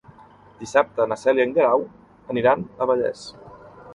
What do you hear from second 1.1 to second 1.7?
na Cel i en